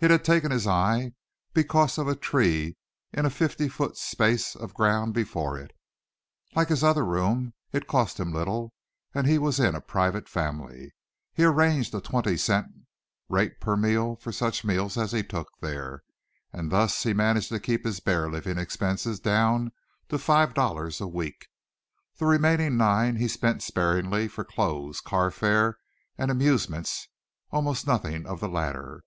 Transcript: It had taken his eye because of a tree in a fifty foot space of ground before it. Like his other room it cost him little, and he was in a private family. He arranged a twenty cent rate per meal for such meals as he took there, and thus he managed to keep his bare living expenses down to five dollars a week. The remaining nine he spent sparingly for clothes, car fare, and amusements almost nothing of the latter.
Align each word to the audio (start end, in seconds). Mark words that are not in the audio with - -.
It 0.00 0.10
had 0.10 0.24
taken 0.24 0.50
his 0.50 0.66
eye 0.66 1.12
because 1.52 1.98
of 1.98 2.08
a 2.08 2.16
tree 2.16 2.78
in 3.12 3.26
a 3.26 3.28
fifty 3.28 3.68
foot 3.68 3.98
space 3.98 4.56
of 4.56 4.72
ground 4.72 5.12
before 5.12 5.58
it. 5.58 5.72
Like 6.56 6.68
his 6.70 6.82
other 6.82 7.04
room 7.04 7.52
it 7.70 7.86
cost 7.86 8.18
him 8.18 8.32
little, 8.32 8.72
and 9.14 9.26
he 9.26 9.36
was 9.36 9.60
in 9.60 9.74
a 9.74 9.82
private 9.82 10.26
family. 10.26 10.94
He 11.34 11.44
arranged 11.44 11.94
a 11.94 12.00
twenty 12.00 12.38
cent 12.38 12.68
rate 13.28 13.60
per 13.60 13.76
meal 13.76 14.16
for 14.16 14.32
such 14.32 14.64
meals 14.64 14.96
as 14.96 15.12
he 15.12 15.22
took 15.22 15.48
there, 15.60 16.02
and 16.50 16.72
thus 16.72 17.02
he 17.02 17.12
managed 17.12 17.50
to 17.50 17.60
keep 17.60 17.84
his 17.84 18.00
bare 18.00 18.30
living 18.30 18.56
expenses 18.56 19.20
down 19.20 19.70
to 20.08 20.16
five 20.18 20.54
dollars 20.54 20.98
a 20.98 21.06
week. 21.06 21.46
The 22.16 22.24
remaining 22.24 22.78
nine 22.78 23.16
he 23.16 23.28
spent 23.28 23.62
sparingly 23.62 24.28
for 24.28 24.44
clothes, 24.44 25.02
car 25.02 25.30
fare, 25.30 25.76
and 26.16 26.30
amusements 26.30 27.08
almost 27.50 27.86
nothing 27.86 28.24
of 28.26 28.40
the 28.40 28.48
latter. 28.48 29.02